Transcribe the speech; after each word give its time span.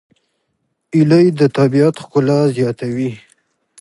هیلۍ 0.95 1.27
د 1.39 1.41
طبیعت 1.57 1.95
ښکلا 2.03 2.39
زیاتوي 2.57 3.11